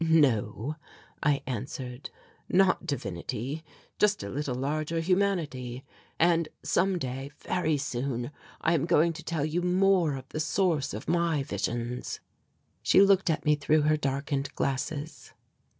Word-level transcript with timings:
"No," 0.03 0.77
I 1.21 1.43
answered; 1.45 2.09
"not 2.49 2.87
divinity, 2.87 3.63
just 3.99 4.23
a 4.23 4.29
little 4.29 4.55
larger 4.55 4.99
humanity, 4.99 5.83
and 6.17 6.49
some 6.63 6.97
day 6.97 7.29
very 7.37 7.77
soon 7.77 8.31
I 8.61 8.73
am 8.73 8.87
going 8.87 9.13
to 9.13 9.23
tell 9.23 9.45
you 9.45 9.61
more 9.61 10.15
of 10.15 10.27
the 10.29 10.39
source 10.39 10.95
of 10.95 11.07
my 11.07 11.43
visions." 11.43 12.19
She 12.81 12.99
looked 12.99 13.29
at 13.29 13.45
me 13.45 13.53
through 13.53 13.81
her 13.83 13.95
darkened 13.95 14.51
glasses. 14.55 15.33